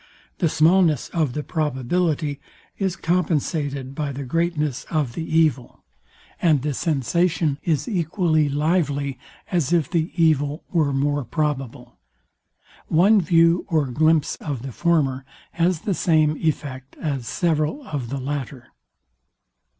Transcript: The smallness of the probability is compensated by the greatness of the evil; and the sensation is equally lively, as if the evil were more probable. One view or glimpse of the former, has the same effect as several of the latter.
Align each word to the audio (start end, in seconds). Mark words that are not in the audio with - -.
The 0.39 0.49
smallness 0.49 1.09
of 1.09 1.33
the 1.33 1.43
probability 1.43 2.39
is 2.79 2.95
compensated 2.95 3.93
by 3.93 4.11
the 4.11 4.23
greatness 4.23 4.83
of 4.89 5.13
the 5.13 5.23
evil; 5.23 5.83
and 6.41 6.63
the 6.63 6.73
sensation 6.73 7.59
is 7.63 7.87
equally 7.87 8.49
lively, 8.49 9.19
as 9.51 9.71
if 9.71 9.91
the 9.91 10.11
evil 10.15 10.63
were 10.71 10.91
more 10.91 11.23
probable. 11.23 11.99
One 12.87 13.21
view 13.21 13.63
or 13.69 13.85
glimpse 13.91 14.37
of 14.37 14.63
the 14.63 14.71
former, 14.71 15.23
has 15.51 15.81
the 15.81 15.93
same 15.93 16.35
effect 16.37 16.95
as 16.99 17.27
several 17.27 17.85
of 17.85 18.09
the 18.09 18.19
latter. 18.19 18.69